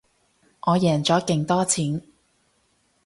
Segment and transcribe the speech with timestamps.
[0.61, 2.01] 我贏咗勁多錢